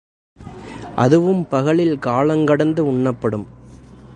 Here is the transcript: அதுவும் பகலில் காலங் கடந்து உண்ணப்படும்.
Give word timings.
அதுவும் 0.95 1.47
பகலில் 1.49 1.99
காலங் 1.99 2.45
கடந்து 2.45 2.85
உண்ணப்படும். 2.91 3.45